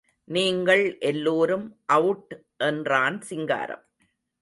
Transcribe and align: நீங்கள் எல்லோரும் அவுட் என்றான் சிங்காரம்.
நீங்கள் 0.27 0.97
எல்லோரும் 0.99 1.67
அவுட் 1.85 2.33
என்றான் 2.57 3.21
சிங்காரம். 3.21 3.85